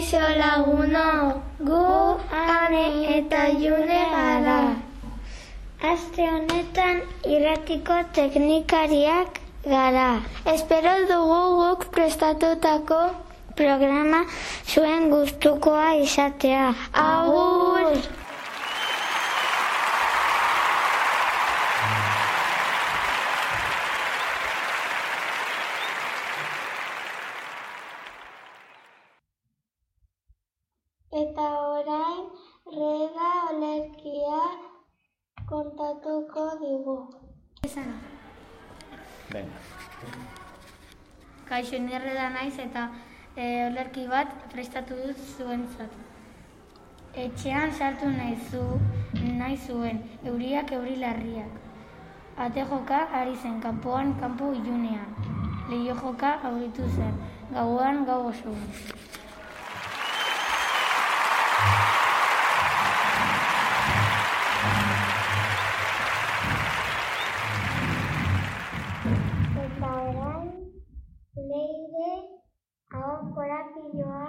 [0.00, 1.08] Kaixo laguno,
[1.68, 1.80] gu
[2.32, 2.84] ane
[3.16, 4.60] eta june gara.
[5.90, 7.02] Aste honetan
[7.34, 10.06] irratiko teknikariak gara.
[10.54, 13.02] Espero dugu guk prestatutako
[13.60, 14.24] programa
[14.72, 16.72] zuen gustukoa izatea.
[17.04, 18.00] Agur!
[39.32, 39.58] Venga.
[41.48, 42.88] Kaixo nirreda naiz eta
[43.36, 45.98] e, olerki bat prestatu dut zuentzat.
[47.24, 48.62] Etxean sartu nahi zu,
[49.40, 51.58] nahi zuen, euriak euri larriak.
[52.38, 55.10] Ate joka ari zen kanpoan kanpo ilunean.
[55.70, 57.14] Leio joka auritu zen,
[57.52, 58.89] gauan gau osoan.
[71.90, 72.22] Leire
[72.94, 74.26] hau korapiloa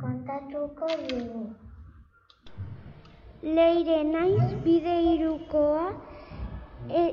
[0.00, 1.42] kontatuko digu.
[3.42, 5.86] Leire naiz bide irukoa
[7.02, 7.04] e,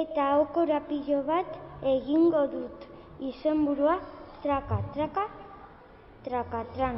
[0.00, 1.58] eta hau korapilo bat
[1.94, 2.86] egingo dut.
[3.30, 3.98] Izenburua
[4.42, 5.24] traka, traka,
[6.24, 6.96] traka, tran.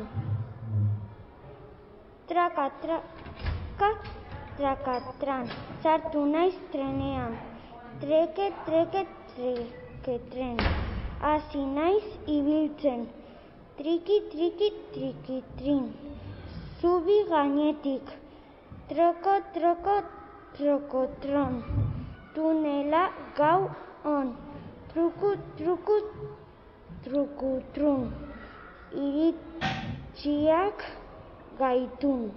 [2.28, 3.90] Traka, traka,
[4.56, 5.44] traka, tran.
[5.82, 7.36] Sartu naiz trenean.
[8.00, 9.04] Treke, treke,
[9.34, 10.56] treke, tren.
[11.20, 13.00] Hasi naiz ibiltzen.
[13.78, 15.84] Triki, triki, triki, trin.
[16.80, 18.06] Zubi gainetik.
[18.88, 19.96] Troko, troko,
[20.56, 21.54] troko, tron.
[22.34, 23.02] Tunela
[23.36, 23.68] gau
[24.04, 24.32] on.
[24.92, 25.96] Truku, truku,
[27.04, 28.08] truku, trun.
[29.08, 30.78] Iritziak
[31.58, 32.32] gaitun.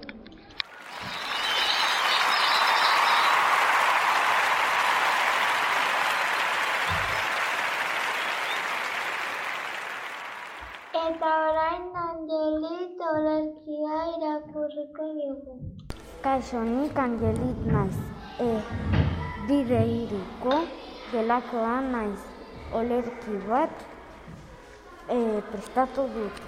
[11.04, 13.98] Eta orain angelit olerkia
[14.94, 15.54] irakurriko digu.
[16.22, 17.98] Kaixo nik angelit naiz.
[18.40, 18.62] E,
[19.48, 20.66] bide iruko
[21.12, 22.20] gelakoa naiz.
[22.74, 23.70] Olerki bat
[25.10, 26.42] e, prestatu dut.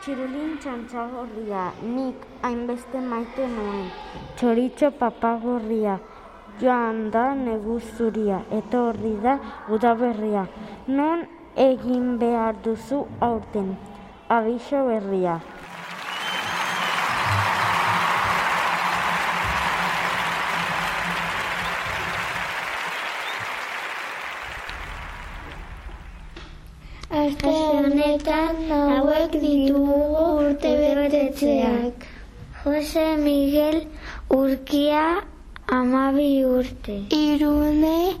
[0.00, 3.90] Txirulin txantxagorria nik hainbeste maite nuen.
[4.36, 5.98] Txoritxo papagorria
[6.60, 8.44] joan da neguzuria.
[8.50, 10.46] Eta horri da udaberria.
[10.88, 13.76] Non egin behar duzu aurten.
[14.28, 15.40] Abiso berria.
[29.50, 30.00] Ditugu
[30.38, 32.06] urte betetzeak.
[32.64, 33.78] Jose Miguel
[34.28, 35.04] Urkia
[35.66, 36.96] amabi urte.
[37.10, 38.14] Irune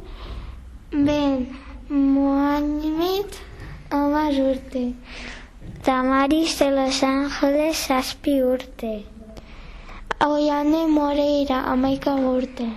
[0.92, 1.46] Ben
[1.88, 3.30] Mohamed
[3.90, 4.94] amar urte.
[5.82, 9.04] Tamaris de Los Angeles zazpi urte.
[10.26, 12.68] Oiane Moreira amaika urte.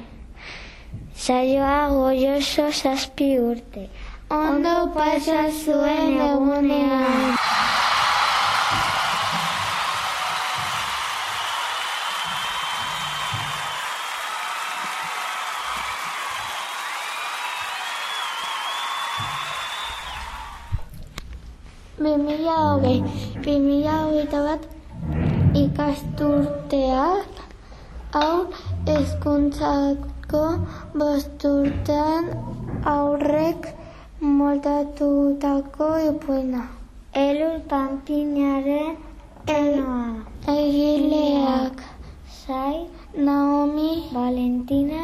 [1.16, 3.90] Saioa goioso zazpi urte.
[4.30, 7.36] Ondo pasa zuen egunean.
[22.04, 23.00] Bimila hogei,
[23.44, 24.62] bimila hogeita bat
[25.64, 27.44] ikasturteak
[28.16, 28.36] hau
[28.88, 30.44] hezkuntzako
[31.00, 32.26] bosturtean
[32.96, 33.62] aurrek
[34.38, 36.64] moldatutako ipuena.
[37.14, 38.98] Elul Pampinaren
[39.56, 40.04] enoa.
[40.58, 41.82] Egileak.
[42.42, 42.88] Zai.
[43.16, 43.92] Naomi.
[44.12, 45.04] Valentina.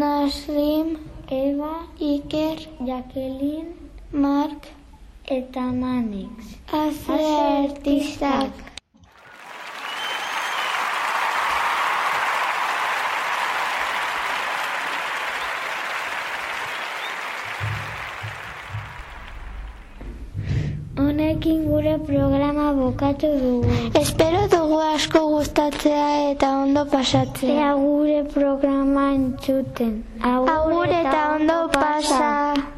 [0.00, 0.96] Nasrim.
[1.42, 1.74] Eva.
[2.12, 2.58] Iker.
[2.88, 3.70] Jacqueline.
[4.12, 4.75] Mark.
[5.28, 6.30] Eta Manix.
[6.70, 7.18] Aze
[7.66, 8.50] artistak.
[20.94, 23.74] Honekin gure programa bukatu dugu.
[23.98, 27.50] Espero dugu asko gustatzea eta ondo pasatzea.
[27.50, 30.04] Eta gure programa entzuten.
[30.22, 32.75] Agur eta ondo pasa.